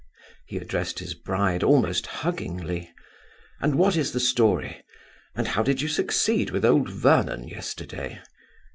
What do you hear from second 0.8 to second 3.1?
his bride almost huggingly;